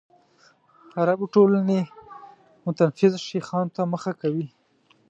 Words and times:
عربي 0.99 1.25
ټولنې 1.35 1.79
متنفذو 2.65 3.25
شیخانو 3.27 3.73
ته 3.75 3.81
مخه 3.93 4.11
کوي. 4.21 4.47